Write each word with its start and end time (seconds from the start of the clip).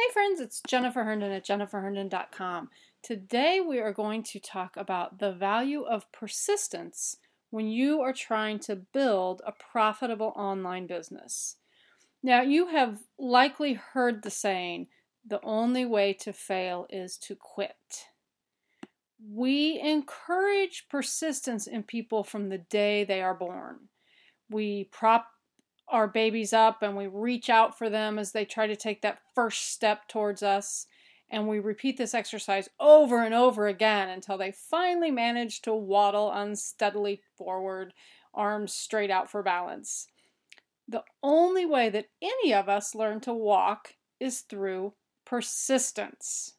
Hey 0.00 0.12
friends, 0.14 0.40
it's 0.40 0.62
Jennifer 0.66 1.04
Herndon 1.04 1.30
at 1.30 1.44
jenniferherndon.com. 1.44 2.70
Today 3.02 3.60
we 3.60 3.80
are 3.80 3.92
going 3.92 4.22
to 4.22 4.40
talk 4.40 4.74
about 4.78 5.18
the 5.18 5.30
value 5.30 5.82
of 5.82 6.10
persistence 6.10 7.18
when 7.50 7.68
you 7.68 8.00
are 8.00 8.14
trying 8.14 8.60
to 8.60 8.76
build 8.76 9.42
a 9.44 9.52
profitable 9.52 10.32
online 10.36 10.86
business. 10.86 11.56
Now, 12.22 12.40
you 12.40 12.68
have 12.68 13.00
likely 13.18 13.74
heard 13.74 14.22
the 14.22 14.30
saying, 14.30 14.86
the 15.26 15.40
only 15.42 15.84
way 15.84 16.14
to 16.14 16.32
fail 16.32 16.86
is 16.88 17.18
to 17.18 17.36
quit. 17.36 18.06
We 19.22 19.78
encourage 19.80 20.86
persistence 20.88 21.66
in 21.66 21.82
people 21.82 22.24
from 22.24 22.48
the 22.48 22.58
day 22.58 23.04
they 23.04 23.20
are 23.20 23.34
born. 23.34 23.90
We 24.48 24.84
prop 24.84 25.26
our 25.90 26.06
babies 26.06 26.52
up 26.52 26.82
and 26.82 26.96
we 26.96 27.06
reach 27.06 27.50
out 27.50 27.76
for 27.76 27.90
them 27.90 28.18
as 28.18 28.32
they 28.32 28.44
try 28.44 28.66
to 28.66 28.76
take 28.76 29.02
that 29.02 29.18
first 29.34 29.72
step 29.72 30.08
towards 30.08 30.42
us. 30.42 30.86
And 31.30 31.46
we 31.46 31.58
repeat 31.58 31.96
this 31.96 32.14
exercise 32.14 32.68
over 32.80 33.22
and 33.22 33.34
over 33.34 33.66
again 33.66 34.08
until 34.08 34.36
they 34.36 34.52
finally 34.52 35.10
manage 35.10 35.62
to 35.62 35.74
waddle 35.74 36.32
unsteadily 36.32 37.22
forward, 37.36 37.92
arms 38.34 38.72
straight 38.72 39.10
out 39.10 39.30
for 39.30 39.42
balance. 39.42 40.06
The 40.88 41.04
only 41.22 41.64
way 41.64 41.88
that 41.90 42.08
any 42.20 42.52
of 42.52 42.68
us 42.68 42.94
learn 42.94 43.20
to 43.20 43.32
walk 43.32 43.94
is 44.18 44.40
through 44.40 44.94
persistence. 45.24 46.54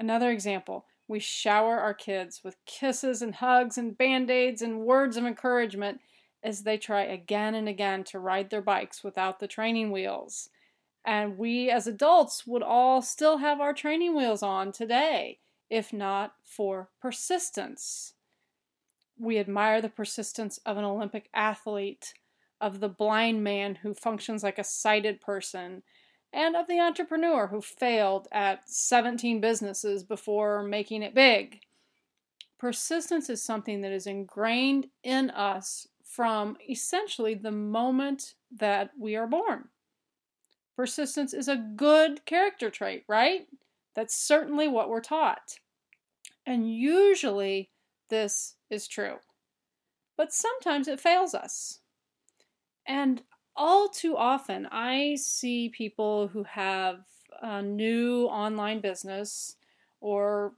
Another 0.00 0.30
example 0.30 0.86
we 1.06 1.20
shower 1.20 1.78
our 1.78 1.94
kids 1.94 2.42
with 2.42 2.56
kisses 2.66 3.20
and 3.22 3.34
hugs 3.36 3.76
and 3.76 3.96
band 3.96 4.30
aids 4.30 4.62
and 4.62 4.80
words 4.80 5.16
of 5.16 5.24
encouragement 5.24 6.00
as 6.44 6.62
they 6.62 6.76
try 6.76 7.02
again 7.02 7.54
and 7.54 7.68
again 7.68 8.04
to 8.04 8.18
ride 8.18 8.50
their 8.50 8.62
bikes 8.62 9.02
without 9.02 9.40
the 9.40 9.48
training 9.48 9.90
wheels. 9.90 10.50
And 11.04 11.38
we 11.38 11.70
as 11.70 11.86
adults 11.86 12.46
would 12.46 12.62
all 12.62 13.02
still 13.02 13.38
have 13.38 13.60
our 13.60 13.72
training 13.72 14.14
wheels 14.14 14.42
on 14.42 14.70
today, 14.70 15.38
if 15.70 15.92
not 15.92 16.34
for 16.44 16.90
persistence. 17.00 18.12
We 19.18 19.38
admire 19.38 19.80
the 19.80 19.88
persistence 19.88 20.58
of 20.66 20.76
an 20.76 20.84
Olympic 20.84 21.28
athlete, 21.34 22.12
of 22.60 22.80
the 22.80 22.88
blind 22.88 23.42
man 23.42 23.76
who 23.76 23.94
functions 23.94 24.42
like 24.42 24.58
a 24.58 24.64
sighted 24.64 25.20
person, 25.20 25.82
and 26.32 26.56
of 26.56 26.66
the 26.66 26.80
entrepreneur 26.80 27.46
who 27.46 27.60
failed 27.60 28.28
at 28.32 28.68
17 28.68 29.40
businesses 29.40 30.02
before 30.02 30.62
making 30.62 31.02
it 31.02 31.14
big. 31.14 31.60
Persistence 32.58 33.30
is 33.30 33.42
something 33.42 33.82
that 33.82 33.92
is 33.92 34.06
ingrained 34.06 34.88
in 35.02 35.30
us 35.30 35.86
from 36.14 36.56
essentially 36.70 37.34
the 37.34 37.50
moment 37.50 38.34
that 38.56 38.90
we 38.98 39.16
are 39.16 39.26
born. 39.26 39.64
Persistence 40.76 41.34
is 41.34 41.48
a 41.48 41.64
good 41.76 42.24
character 42.24 42.70
trait, 42.70 43.04
right? 43.08 43.46
That's 43.94 44.14
certainly 44.14 44.68
what 44.68 44.88
we're 44.88 45.00
taught. 45.00 45.58
And 46.46 46.72
usually 46.72 47.70
this 48.10 48.54
is 48.70 48.86
true. 48.86 49.16
But 50.16 50.32
sometimes 50.32 50.86
it 50.86 51.00
fails 51.00 51.34
us. 51.34 51.80
And 52.86 53.22
all 53.56 53.88
too 53.88 54.16
often, 54.16 54.66
I 54.70 55.16
see 55.16 55.68
people 55.68 56.28
who 56.28 56.44
have 56.44 57.00
a 57.42 57.60
new 57.62 58.26
online 58.26 58.80
business 58.80 59.56
or 60.00 60.52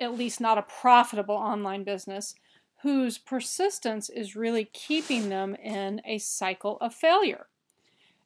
at 0.00 0.16
least 0.16 0.40
not 0.40 0.58
a 0.58 0.62
profitable 0.62 1.34
online 1.34 1.84
business 1.84 2.34
whose 2.82 3.18
persistence 3.18 4.08
is 4.08 4.36
really 4.36 4.64
keeping 4.64 5.28
them 5.28 5.54
in 5.56 6.00
a 6.04 6.18
cycle 6.18 6.78
of 6.80 6.94
failure. 6.94 7.46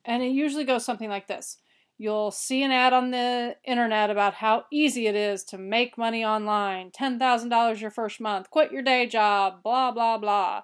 And 0.05 0.23
it 0.23 0.29
usually 0.29 0.65
goes 0.65 0.85
something 0.85 1.09
like 1.09 1.27
this 1.27 1.59
You'll 1.97 2.33
see 2.33 2.63
an 2.63 2.73
ad 2.73 2.93
on 2.93 3.13
the 3.13 3.57
internet 3.65 4.11
about 4.11 4.35
how 4.35 4.65
easy 4.73 5.07
it 5.07 5.15
is 5.15 5.45
to 5.45 5.59
make 5.59 5.97
money 5.97 6.25
online 6.25 6.91
$10,000 6.91 7.81
your 7.81 7.91
first 7.91 8.21
month, 8.21 8.51
quit 8.51 8.73
your 8.73 8.83
day 8.83 9.07
job, 9.07 9.63
blah, 9.63 9.93
blah, 9.93 10.19
blah. 10.19 10.63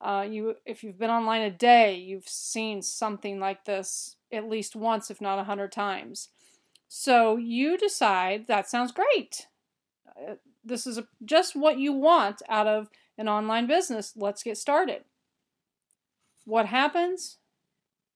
Uh, 0.00 0.24
you, 0.28 0.54
if 0.64 0.84
you've 0.84 0.98
been 0.98 1.10
online 1.10 1.42
a 1.42 1.50
day, 1.50 1.96
you've 1.96 2.28
seen 2.28 2.80
something 2.80 3.40
like 3.40 3.64
this 3.64 4.16
at 4.32 4.48
least 4.48 4.76
once, 4.76 5.10
if 5.10 5.20
not 5.20 5.40
a 5.40 5.44
hundred 5.44 5.72
times. 5.72 6.28
So 6.86 7.36
you 7.36 7.76
decide 7.76 8.46
that 8.46 8.68
sounds 8.68 8.92
great. 8.92 9.48
Uh, 10.08 10.34
this 10.64 10.86
is 10.86 10.98
a, 10.98 11.08
just 11.24 11.56
what 11.56 11.78
you 11.78 11.92
want 11.92 12.40
out 12.48 12.68
of 12.68 12.88
an 13.18 13.28
online 13.28 13.66
business. 13.66 14.14
Let's 14.16 14.42
get 14.42 14.56
started. 14.56 15.02
What 16.44 16.66
happens? 16.66 17.38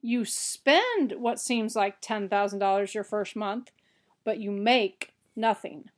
You 0.01 0.25
spend 0.25 1.15
what 1.19 1.39
seems 1.39 1.77
like 1.77 2.01
$10,000 2.01 2.95
your 2.95 3.05
first 3.05 3.37
month, 3.37 3.71
but 4.25 4.39
you 4.39 4.51
make 4.51 5.13
nothing. 5.37 5.91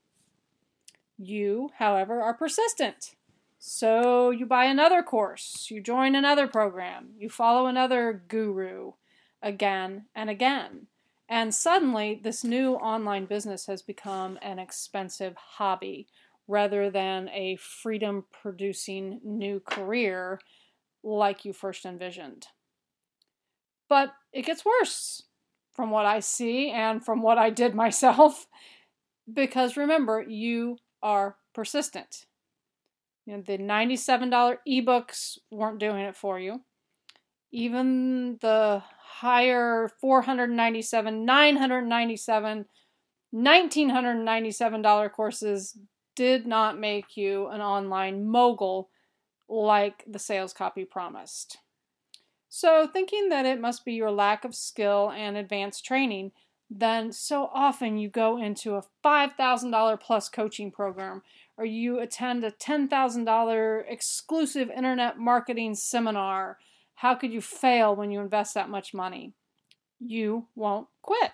You, 1.16 1.70
however, 1.78 2.20
are 2.20 2.34
persistent. 2.34 3.14
So 3.58 4.30
you 4.30 4.44
buy 4.44 4.64
another 4.64 5.02
course, 5.02 5.68
you 5.70 5.80
join 5.80 6.14
another 6.14 6.46
program, 6.46 7.10
you 7.18 7.30
follow 7.30 7.66
another 7.66 8.22
guru 8.28 8.92
again 9.40 10.04
and 10.14 10.28
again. 10.28 10.88
And 11.30 11.54
suddenly, 11.54 12.20
this 12.22 12.44
new 12.44 12.74
online 12.74 13.24
business 13.24 13.64
has 13.66 13.80
become 13.80 14.38
an 14.42 14.58
expensive 14.58 15.36
hobby 15.36 16.08
rather 16.46 16.90
than 16.90 17.28
a 17.30 17.56
freedom 17.56 18.24
producing 18.42 19.20
new 19.24 19.60
career 19.60 20.40
like 21.02 21.44
you 21.44 21.52
first 21.52 21.84
envisioned. 21.84 22.46
But 23.88 24.12
it 24.32 24.44
gets 24.46 24.64
worse 24.64 25.22
from 25.72 25.90
what 25.90 26.06
I 26.06 26.20
see 26.20 26.70
and 26.70 27.04
from 27.04 27.22
what 27.22 27.38
I 27.38 27.50
did 27.50 27.74
myself 27.84 28.46
because 29.32 29.76
remember, 29.76 30.22
you 30.22 30.78
are 31.02 31.36
persistent. 31.54 32.26
You 33.26 33.36
know, 33.36 33.42
the 33.42 33.58
$97 33.58 34.56
ebooks 34.68 35.38
weren't 35.50 35.78
doing 35.78 36.00
it 36.00 36.16
for 36.16 36.38
you. 36.38 36.60
Even 37.52 38.38
the 38.40 38.82
higher 39.00 39.90
497 40.00 41.24
997 41.24 42.66
$1,997 43.34 45.12
courses 45.12 45.76
did 46.14 46.46
not 46.46 46.78
make 46.78 47.16
you 47.16 47.48
an 47.48 47.60
online 47.60 48.26
mogul 48.26 48.90
like 49.48 50.04
the 50.06 50.18
sales 50.18 50.52
copy 50.52 50.84
promised. 50.84 51.58
So, 52.48 52.86
thinking 52.86 53.30
that 53.30 53.46
it 53.46 53.60
must 53.60 53.84
be 53.84 53.94
your 53.94 54.12
lack 54.12 54.44
of 54.44 54.54
skill 54.54 55.10
and 55.10 55.36
advanced 55.36 55.84
training, 55.84 56.32
then 56.70 57.12
so 57.12 57.50
often 57.52 57.98
you 57.98 58.08
go 58.08 58.38
into 58.38 58.74
a 58.74 58.84
$5,000 59.04 60.00
plus 60.00 60.28
coaching 60.28 60.70
program 60.70 61.22
or 61.56 61.64
you 61.64 61.98
attend 61.98 62.44
a 62.44 62.50
$10,000 62.50 63.84
exclusive 63.88 64.70
internet 64.70 65.18
marketing 65.18 65.74
seminar. 65.74 66.58
How 66.96 67.14
could 67.14 67.32
you 67.32 67.40
fail 67.40 67.94
when 67.94 68.10
you 68.10 68.20
invest 68.20 68.54
that 68.54 68.70
much 68.70 68.94
money? 68.94 69.32
You 70.00 70.46
won't 70.54 70.88
quit. 71.02 71.32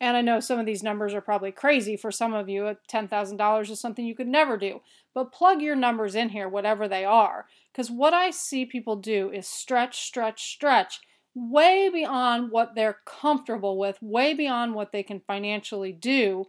And 0.00 0.16
I 0.16 0.20
know 0.20 0.40
some 0.40 0.58
of 0.58 0.66
these 0.66 0.82
numbers 0.82 1.14
are 1.14 1.22
probably 1.22 1.52
crazy 1.52 1.96
for 1.96 2.10
some 2.10 2.34
of 2.34 2.48
you. 2.48 2.66
Uh, 2.66 2.74
$10,000 2.90 3.70
is 3.70 3.80
something 3.80 4.04
you 4.04 4.14
could 4.14 4.28
never 4.28 4.58
do. 4.58 4.80
But 5.14 5.32
plug 5.32 5.62
your 5.62 5.76
numbers 5.76 6.14
in 6.14 6.28
here, 6.28 6.48
whatever 6.48 6.86
they 6.86 7.04
are. 7.04 7.46
Because 7.72 7.90
what 7.90 8.12
I 8.12 8.30
see 8.30 8.66
people 8.66 8.96
do 8.96 9.30
is 9.30 9.46
stretch, 9.46 10.02
stretch, 10.02 10.52
stretch 10.52 11.00
way 11.34 11.90
beyond 11.90 12.50
what 12.50 12.74
they're 12.74 12.98
comfortable 13.04 13.78
with, 13.78 13.98
way 14.00 14.34
beyond 14.34 14.74
what 14.74 14.92
they 14.92 15.02
can 15.02 15.20
financially 15.20 15.92
do, 15.92 16.46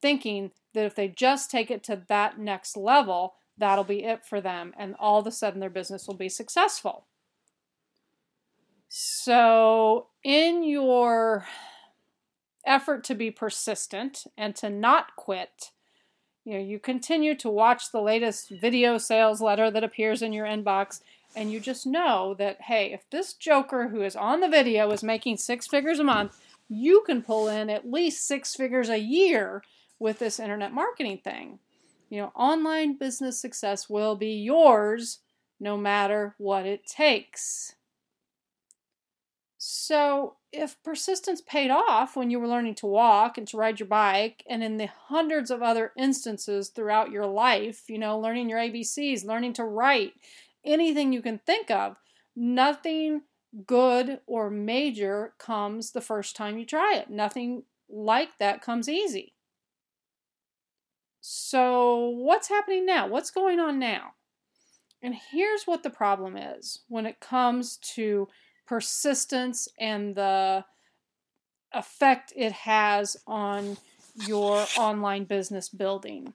thinking 0.00 0.50
that 0.72 0.86
if 0.86 0.94
they 0.94 1.08
just 1.08 1.50
take 1.50 1.70
it 1.70 1.84
to 1.84 2.02
that 2.08 2.38
next 2.38 2.76
level, 2.76 3.34
that'll 3.58 3.84
be 3.84 4.02
it 4.04 4.24
for 4.24 4.40
them. 4.40 4.72
And 4.78 4.94
all 4.98 5.20
of 5.20 5.26
a 5.26 5.30
sudden 5.30 5.60
their 5.60 5.70
business 5.70 6.06
will 6.06 6.14
be 6.14 6.30
successful. 6.30 7.06
So, 8.88 10.08
in 10.24 10.64
your 10.64 11.46
effort 12.66 13.04
to 13.04 13.14
be 13.14 13.30
persistent 13.30 14.24
and 14.36 14.54
to 14.56 14.70
not 14.70 15.16
quit. 15.16 15.70
You 16.44 16.54
know, 16.54 16.60
you 16.60 16.78
continue 16.78 17.34
to 17.36 17.50
watch 17.50 17.90
the 17.90 18.00
latest 18.00 18.48
video 18.50 18.98
sales 18.98 19.40
letter 19.40 19.70
that 19.70 19.84
appears 19.84 20.22
in 20.22 20.32
your 20.32 20.46
inbox, 20.46 21.00
and 21.36 21.52
you 21.52 21.60
just 21.60 21.86
know 21.86 22.34
that, 22.38 22.62
hey, 22.62 22.92
if 22.92 23.08
this 23.10 23.34
joker 23.34 23.88
who 23.88 24.02
is 24.02 24.16
on 24.16 24.40
the 24.40 24.48
video 24.48 24.90
is 24.90 25.02
making 25.02 25.36
six 25.36 25.66
figures 25.66 25.98
a 25.98 26.04
month, 26.04 26.40
you 26.68 27.02
can 27.06 27.22
pull 27.22 27.48
in 27.48 27.68
at 27.68 27.90
least 27.90 28.26
six 28.26 28.54
figures 28.54 28.88
a 28.88 28.98
year 28.98 29.62
with 29.98 30.18
this 30.18 30.40
internet 30.40 30.72
marketing 30.72 31.18
thing. 31.18 31.58
You 32.08 32.22
know, 32.22 32.32
online 32.34 32.96
business 32.96 33.38
success 33.38 33.88
will 33.88 34.16
be 34.16 34.32
yours 34.32 35.20
no 35.60 35.76
matter 35.76 36.34
what 36.38 36.66
it 36.66 36.86
takes. 36.86 37.74
So, 39.58 40.36
if 40.52 40.82
persistence 40.82 41.40
paid 41.40 41.70
off 41.70 42.16
when 42.16 42.30
you 42.30 42.40
were 42.40 42.48
learning 42.48 42.74
to 42.76 42.86
walk 42.86 43.38
and 43.38 43.46
to 43.48 43.56
ride 43.56 43.78
your 43.78 43.86
bike, 43.86 44.42
and 44.48 44.62
in 44.62 44.76
the 44.76 44.88
hundreds 45.08 45.50
of 45.50 45.62
other 45.62 45.92
instances 45.96 46.68
throughout 46.68 47.10
your 47.10 47.26
life, 47.26 47.88
you 47.88 47.98
know, 47.98 48.18
learning 48.18 48.48
your 48.48 48.58
ABCs, 48.58 49.24
learning 49.24 49.52
to 49.54 49.64
write, 49.64 50.14
anything 50.64 51.12
you 51.12 51.22
can 51.22 51.38
think 51.38 51.70
of, 51.70 51.96
nothing 52.34 53.22
good 53.66 54.20
or 54.26 54.50
major 54.50 55.34
comes 55.38 55.92
the 55.92 56.00
first 56.00 56.36
time 56.36 56.58
you 56.58 56.66
try 56.66 56.94
it. 56.94 57.10
Nothing 57.10 57.64
like 57.88 58.38
that 58.38 58.62
comes 58.62 58.88
easy. 58.88 59.34
So, 61.20 62.08
what's 62.08 62.48
happening 62.48 62.86
now? 62.86 63.06
What's 63.06 63.30
going 63.30 63.60
on 63.60 63.78
now? 63.78 64.14
And 65.02 65.14
here's 65.32 65.64
what 65.64 65.82
the 65.82 65.90
problem 65.90 66.36
is 66.36 66.80
when 66.88 67.06
it 67.06 67.20
comes 67.20 67.76
to 67.94 68.28
persistence 68.70 69.66
and 69.80 70.14
the 70.14 70.64
effect 71.72 72.32
it 72.36 72.52
has 72.52 73.16
on 73.26 73.76
your 74.28 74.64
online 74.78 75.24
business 75.24 75.68
building. 75.68 76.32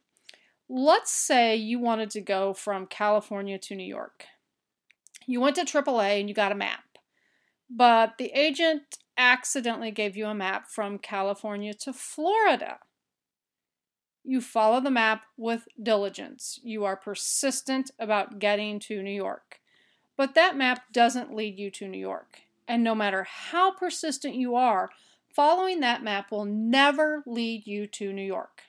Let's 0.67 1.11
say 1.11 1.55
you 1.55 1.79
wanted 1.79 2.09
to 2.09 2.19
go 2.19 2.53
from 2.53 2.87
California 2.87 3.57
to 3.59 3.75
New 3.75 3.85
York. 3.87 4.25
You 5.25 5.39
went 5.39 5.55
to 5.55 5.63
AAA 5.63 6.19
and 6.19 6.27
you 6.27 6.35
got 6.35 6.51
a 6.51 6.55
map, 6.55 6.83
but 7.69 8.17
the 8.17 8.31
agent 8.33 8.97
accidentally 9.17 9.91
gave 9.91 10.17
you 10.17 10.25
a 10.25 10.35
map 10.35 10.67
from 10.67 10.99
California 10.99 11.73
to 11.73 11.93
Florida. 11.93 12.79
You 14.25 14.41
follow 14.41 14.81
the 14.81 14.91
map 14.91 15.21
with 15.37 15.69
diligence. 15.81 16.59
You 16.63 16.83
are 16.83 16.97
persistent 16.97 17.91
about 17.97 18.39
getting 18.39 18.81
to 18.81 19.01
New 19.01 19.15
York. 19.15 19.61
But 20.17 20.35
that 20.35 20.55
map 20.55 20.93
doesn't 20.93 21.35
lead 21.35 21.59
you 21.59 21.69
to 21.71 21.87
New 21.87 21.99
York. 21.99 22.39
And 22.67 22.83
no 22.83 22.95
matter 22.95 23.23
how 23.23 23.71
persistent 23.71 24.35
you 24.35 24.55
are, 24.55 24.89
following 25.33 25.81
that 25.81 26.03
map 26.03 26.31
will 26.31 26.45
never 26.45 27.23
lead 27.25 27.67
you 27.67 27.87
to 27.87 28.13
New 28.13 28.23
York. 28.23 28.61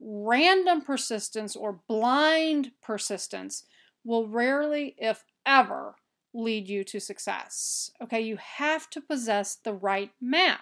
Random 0.00 0.82
persistence 0.82 1.56
or 1.56 1.80
blind 1.88 2.72
persistence 2.82 3.64
will 4.04 4.28
rarely, 4.28 4.94
if 4.98 5.24
ever, 5.46 5.94
lead 6.34 6.68
you 6.68 6.84
to 6.84 7.00
success. 7.00 7.90
Okay, 8.02 8.20
you 8.20 8.36
have 8.36 8.90
to 8.90 9.00
possess 9.00 9.54
the 9.54 9.72
right 9.72 10.10
map. 10.20 10.60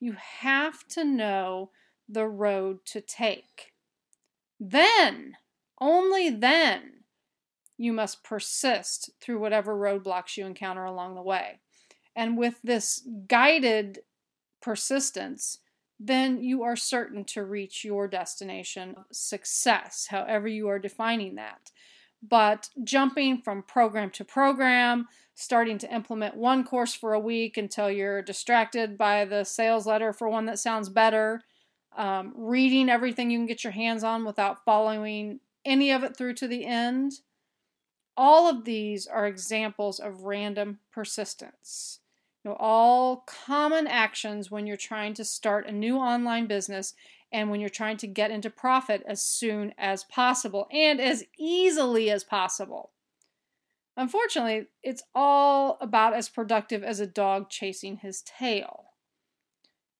You 0.00 0.16
have 0.18 0.86
to 0.88 1.04
know 1.04 1.70
the 2.08 2.26
road 2.26 2.84
to 2.86 3.00
take. 3.00 3.72
Then, 4.60 5.36
only 5.80 6.30
then, 6.30 6.97
you 7.78 7.92
must 7.92 8.24
persist 8.24 9.10
through 9.20 9.38
whatever 9.38 9.74
roadblocks 9.74 10.36
you 10.36 10.44
encounter 10.44 10.84
along 10.84 11.14
the 11.14 11.22
way. 11.22 11.60
And 12.14 12.36
with 12.36 12.56
this 12.62 13.06
guided 13.28 14.00
persistence, 14.60 15.58
then 16.00 16.42
you 16.42 16.62
are 16.64 16.76
certain 16.76 17.24
to 17.24 17.44
reach 17.44 17.84
your 17.84 18.08
destination 18.08 18.96
success, 19.12 20.08
however 20.10 20.48
you 20.48 20.68
are 20.68 20.78
defining 20.78 21.36
that. 21.36 21.70
But 22.20 22.68
jumping 22.82 23.42
from 23.42 23.62
program 23.62 24.10
to 24.10 24.24
program, 24.24 25.06
starting 25.36 25.78
to 25.78 25.94
implement 25.94 26.36
one 26.36 26.64
course 26.64 26.92
for 26.92 27.14
a 27.14 27.20
week 27.20 27.56
until 27.56 27.90
you're 27.90 28.22
distracted 28.22 28.98
by 28.98 29.24
the 29.24 29.44
sales 29.44 29.86
letter 29.86 30.12
for 30.12 30.28
one 30.28 30.46
that 30.46 30.58
sounds 30.58 30.88
better, 30.88 31.42
um, 31.96 32.32
reading 32.36 32.88
everything 32.88 33.30
you 33.30 33.38
can 33.38 33.46
get 33.46 33.62
your 33.62 33.72
hands 33.72 34.02
on 34.02 34.24
without 34.24 34.64
following 34.64 35.38
any 35.64 35.92
of 35.92 36.02
it 36.02 36.16
through 36.16 36.34
to 36.34 36.48
the 36.48 36.64
end. 36.64 37.12
All 38.18 38.50
of 38.50 38.64
these 38.64 39.06
are 39.06 39.26
examples 39.26 39.98
of 39.98 40.24
random 40.24 40.80
persistence. 40.92 42.00
You 42.44 42.50
know, 42.50 42.56
all 42.58 43.24
common 43.26 43.86
actions 43.86 44.50
when 44.50 44.66
you're 44.66 44.76
trying 44.76 45.14
to 45.14 45.24
start 45.24 45.66
a 45.66 45.72
new 45.72 45.96
online 45.96 46.46
business 46.46 46.94
and 47.32 47.48
when 47.48 47.60
you're 47.60 47.70
trying 47.70 47.96
to 47.98 48.06
get 48.06 48.30
into 48.30 48.50
profit 48.50 49.02
as 49.06 49.22
soon 49.22 49.72
as 49.78 50.04
possible 50.04 50.66
and 50.70 51.00
as 51.00 51.24
easily 51.38 52.10
as 52.10 52.24
possible. 52.24 52.90
Unfortunately, 53.96 54.66
it's 54.82 55.02
all 55.14 55.78
about 55.80 56.12
as 56.12 56.28
productive 56.28 56.82
as 56.82 57.00
a 57.00 57.06
dog 57.06 57.48
chasing 57.48 57.98
his 57.98 58.22
tail 58.22 58.88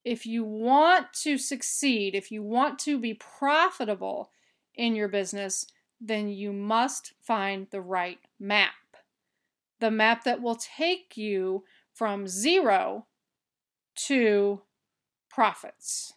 if 0.08 0.24
you 0.24 0.42
want 0.42 1.12
to 1.12 1.36
succeed, 1.36 2.14
if 2.14 2.30
you 2.30 2.42
want 2.42 2.78
to 2.78 2.98
be 2.98 3.12
profitable 3.12 4.30
in 4.74 4.94
your 4.94 5.08
business, 5.08 5.66
then 6.00 6.28
you 6.28 6.52
must 6.52 7.12
find 7.20 7.66
the 7.70 7.80
right 7.80 8.18
map. 8.38 8.72
The 9.80 9.90
map 9.90 10.24
that 10.24 10.40
will 10.40 10.56
take 10.56 11.16
you 11.16 11.64
from 11.92 12.28
zero 12.28 13.06
to 14.06 14.62
profits, 15.28 16.14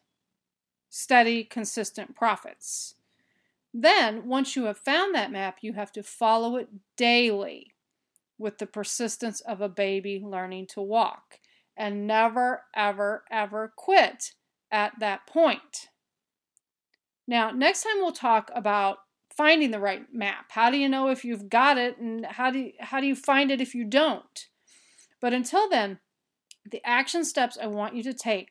steady, 0.89 1.43
consistent 1.43 2.15
profits. 2.15 2.95
Then, 3.73 4.27
once 4.27 4.55
you 4.55 4.65
have 4.65 4.77
found 4.77 5.15
that 5.15 5.31
map, 5.31 5.59
you 5.61 5.73
have 5.73 5.91
to 5.93 6.03
follow 6.03 6.57
it 6.57 6.69
daily 6.97 7.73
with 8.37 8.57
the 8.57 8.65
persistence 8.65 9.39
of 9.41 9.61
a 9.61 9.69
baby 9.69 10.21
learning 10.23 10.67
to 10.67 10.81
walk 10.81 11.39
and 11.77 12.05
never, 12.05 12.63
ever, 12.75 13.23
ever 13.31 13.71
quit 13.75 14.33
at 14.71 14.99
that 14.99 15.25
point. 15.27 15.89
Now, 17.27 17.51
next 17.51 17.83
time 17.83 17.97
we'll 17.97 18.11
talk 18.11 18.51
about 18.53 18.99
finding 19.41 19.71
the 19.71 19.79
right 19.79 20.05
map. 20.13 20.51
How 20.51 20.69
do 20.69 20.77
you 20.77 20.87
know 20.87 21.09
if 21.09 21.25
you've 21.25 21.49
got 21.49 21.79
it 21.79 21.97
and 21.97 22.23
how 22.27 22.51
do 22.51 22.59
you, 22.59 22.71
how 22.79 23.01
do 23.01 23.07
you 23.07 23.15
find 23.15 23.49
it 23.49 23.59
if 23.59 23.73
you 23.73 23.83
don't? 23.83 24.47
But 25.19 25.33
until 25.33 25.67
then, 25.67 25.97
the 26.69 26.79
action 26.85 27.25
steps 27.25 27.57
I 27.59 27.65
want 27.65 27.95
you 27.95 28.03
to 28.03 28.13
take 28.13 28.49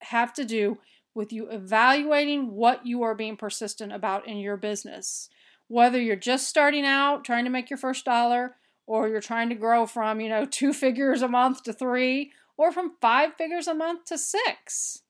have 0.00 0.32
to 0.32 0.46
do 0.46 0.78
with 1.14 1.34
you 1.34 1.50
evaluating 1.50 2.52
what 2.52 2.86
you 2.86 3.02
are 3.02 3.14
being 3.14 3.36
persistent 3.36 3.92
about 3.92 4.26
in 4.26 4.38
your 4.38 4.56
business. 4.56 5.28
Whether 5.66 6.00
you're 6.00 6.16
just 6.16 6.48
starting 6.48 6.86
out, 6.86 7.22
trying 7.22 7.44
to 7.44 7.50
make 7.50 7.68
your 7.68 7.76
first 7.76 8.06
dollar, 8.06 8.54
or 8.86 9.06
you're 9.06 9.20
trying 9.20 9.50
to 9.50 9.54
grow 9.54 9.84
from, 9.84 10.18
you 10.18 10.30
know, 10.30 10.46
two 10.50 10.72
figures 10.72 11.20
a 11.20 11.28
month 11.28 11.62
to 11.64 11.74
three, 11.74 12.32
or 12.56 12.72
from 12.72 12.94
five 13.02 13.34
figures 13.34 13.68
a 13.68 13.74
month 13.74 14.06
to 14.06 14.16
six. 14.16 15.02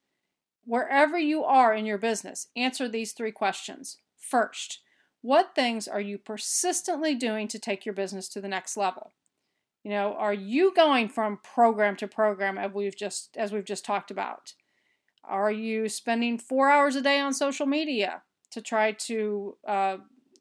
Wherever 0.64 1.16
you 1.16 1.44
are 1.44 1.72
in 1.72 1.87
your 1.87 1.99
business, 1.99 2.49
answer 2.56 2.88
these 2.88 3.12
three 3.12 3.31
questions. 3.31 3.99
First, 4.28 4.80
what 5.22 5.54
things 5.54 5.88
are 5.88 6.00
you 6.00 6.19
persistently 6.19 7.14
doing 7.14 7.48
to 7.48 7.58
take 7.58 7.84
your 7.84 7.94
business 7.94 8.28
to 8.30 8.40
the 8.40 8.48
next 8.48 8.76
level? 8.76 9.12
You 9.82 9.90
know, 9.90 10.14
are 10.14 10.34
you 10.34 10.72
going 10.75 11.08
from 11.08 11.38
program 11.42 11.96
to 11.96 12.08
program 12.08 12.58
as 12.58 12.72
we've 12.72 12.96
just 12.96 13.36
as 13.36 13.52
we've 13.52 13.64
just 13.64 13.84
talked 13.84 14.10
about? 14.10 14.52
Are 15.25 15.50
you 15.50 15.88
spending 15.88 16.38
four 16.38 16.70
hours 16.70 16.96
a 16.96 17.02
day 17.02 17.20
on 17.20 17.32
social 17.32 17.66
media 17.66 18.22
to 18.50 18.62
try 18.62 18.92
to 18.92 19.56
uh, 19.66 19.96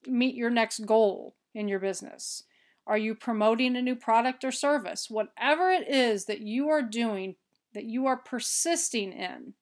meet 0.05 0.35
your 0.35 0.49
next 0.49 0.85
goal 0.85 1.35
in 1.53 1.67
your 1.67 1.79
business? 1.79 2.43
Are 2.85 2.97
you 2.97 3.15
promoting 3.15 3.75
a 3.75 3.81
new 3.81 3.95
product 3.95 4.43
or 4.43 4.51
service? 4.51 5.09
Whatever 5.09 5.71
it 5.71 5.87
is 5.89 6.25
that 6.25 6.39
you 6.39 6.69
are 6.69 6.81
doing, 6.81 7.35
that 7.73 7.83
you 7.83 8.05
are 8.05 8.17
persisting 8.17 9.11
in 9.11 9.53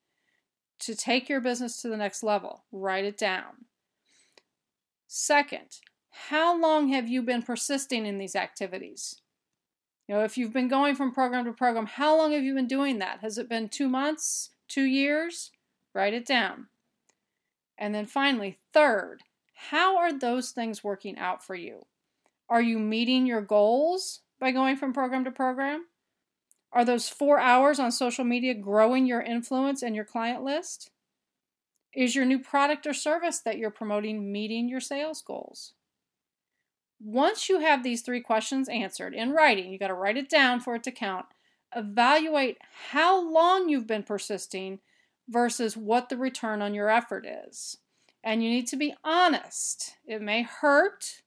to 0.79 0.95
take 0.95 1.29
your 1.29 1.41
business 1.41 1.81
to 1.81 1.89
the 1.89 1.97
next 1.97 2.21
level, 2.21 2.65
write 2.71 3.05
it 3.05 3.17
down. 3.17 3.65
Second, 5.07 5.79
how 6.09 6.59
long 6.59 6.89
have 6.89 7.07
you 7.07 7.21
been 7.21 7.41
persisting 7.41 8.05
in 8.05 8.17
these 8.17 8.35
activities? 8.35 9.21
You 10.07 10.15
know, 10.15 10.23
if 10.23 10.37
you've 10.37 10.53
been 10.53 10.67
going 10.67 10.95
from 10.95 11.13
program 11.13 11.45
to 11.45 11.53
program, 11.53 11.85
how 11.85 12.17
long 12.17 12.31
have 12.31 12.43
you 12.43 12.53
been 12.53 12.67
doing 12.67 12.99
that? 12.99 13.19
Has 13.21 13.37
it 13.37 13.49
been 13.49 13.69
two 13.69 13.89
months, 13.89 14.51
two 14.67 14.83
years? 14.83 15.51
Write 15.93 16.13
it 16.13 16.25
down. 16.25 16.67
And 17.77 17.93
then 17.93 18.05
finally, 18.05 18.59
third, 18.73 19.23
how 19.53 19.97
are 19.97 20.13
those 20.13 20.51
things 20.51 20.83
working 20.83 21.17
out 21.17 21.43
for 21.43 21.55
you? 21.55 21.85
Are 22.49 22.61
you 22.61 22.77
meeting 22.77 23.25
your 23.25 23.41
goals 23.41 24.21
by 24.39 24.51
going 24.51 24.75
from 24.75 24.93
program 24.93 25.23
to 25.25 25.31
program? 25.31 25.85
Are 26.71 26.85
those 26.85 27.09
four 27.09 27.39
hours 27.39 27.79
on 27.79 27.91
social 27.91 28.25
media 28.25 28.53
growing 28.53 29.05
your 29.05 29.21
influence 29.21 29.81
and 29.81 29.95
your 29.95 30.05
client 30.05 30.43
list? 30.43 30.91
Is 31.95 32.15
your 32.15 32.25
new 32.25 32.39
product 32.39 32.85
or 32.85 32.93
service 32.93 33.39
that 33.39 33.57
you're 33.57 33.71
promoting 33.71 34.31
meeting 34.31 34.67
your 34.67 34.81
sales 34.81 35.21
goals? 35.21 35.73
Once 36.99 37.47
you 37.47 37.59
have 37.59 37.83
these 37.83 38.01
three 38.01 38.21
questions 38.21 38.67
answered 38.67 39.13
in 39.13 39.31
writing, 39.31 39.71
you 39.71 39.79
got 39.79 39.87
to 39.87 39.93
write 39.93 40.17
it 40.17 40.29
down 40.29 40.59
for 40.59 40.75
it 40.75 40.83
to 40.83 40.91
count. 40.91 41.25
Evaluate 41.75 42.57
how 42.91 43.31
long 43.31 43.69
you've 43.69 43.87
been 43.87 44.03
persisting 44.03 44.79
versus 45.29 45.77
what 45.77 46.09
the 46.09 46.17
return 46.17 46.61
on 46.61 46.73
your 46.73 46.89
effort 46.89 47.25
is. 47.47 47.77
And 48.23 48.43
you 48.43 48.49
need 48.49 48.67
to 48.67 48.77
be 48.77 48.93
honest. 49.03 49.95
It 50.05 50.21
may 50.21 50.43
hurt, 50.43 51.21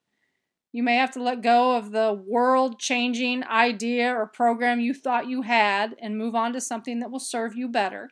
you 0.72 0.82
may 0.82 0.96
have 0.96 1.12
to 1.12 1.22
let 1.22 1.42
go 1.42 1.76
of 1.76 1.92
the 1.92 2.12
world 2.12 2.78
changing 2.78 3.44
idea 3.44 4.12
or 4.12 4.26
program 4.26 4.80
you 4.80 4.92
thought 4.92 5.28
you 5.28 5.42
had 5.42 5.96
and 6.00 6.18
move 6.18 6.34
on 6.34 6.52
to 6.52 6.60
something 6.60 7.00
that 7.00 7.10
will 7.10 7.20
serve 7.20 7.56
you 7.56 7.68
better. 7.68 8.10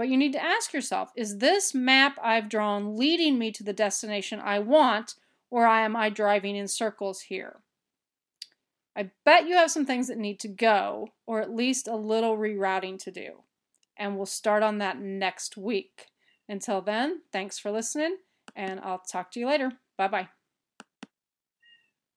But 0.00 0.08
you 0.08 0.16
need 0.16 0.32
to 0.32 0.42
ask 0.42 0.72
yourself 0.72 1.12
is 1.14 1.36
this 1.36 1.74
map 1.74 2.18
I've 2.22 2.48
drawn 2.48 2.96
leading 2.96 3.38
me 3.38 3.52
to 3.52 3.62
the 3.62 3.74
destination 3.74 4.40
I 4.40 4.58
want, 4.58 5.16
or 5.50 5.66
am 5.66 5.94
I 5.94 6.08
driving 6.08 6.56
in 6.56 6.68
circles 6.68 7.20
here? 7.20 7.60
I 8.96 9.10
bet 9.26 9.46
you 9.46 9.56
have 9.56 9.70
some 9.70 9.84
things 9.84 10.08
that 10.08 10.16
need 10.16 10.40
to 10.40 10.48
go, 10.48 11.10
or 11.26 11.42
at 11.42 11.54
least 11.54 11.86
a 11.86 11.96
little 11.96 12.38
rerouting 12.38 12.98
to 13.00 13.10
do. 13.10 13.42
And 13.94 14.16
we'll 14.16 14.24
start 14.24 14.62
on 14.62 14.78
that 14.78 14.98
next 14.98 15.58
week. 15.58 16.06
Until 16.48 16.80
then, 16.80 17.20
thanks 17.30 17.58
for 17.58 17.70
listening, 17.70 18.16
and 18.56 18.80
I'll 18.80 19.00
talk 19.00 19.30
to 19.32 19.40
you 19.40 19.48
later. 19.48 19.72
Bye 19.98 20.08
bye. 20.08 20.39